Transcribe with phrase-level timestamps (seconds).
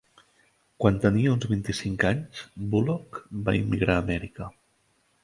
[0.83, 4.49] Quan tenia uns vint-i-cinc anys, Bullock va immigrar a Amèrica.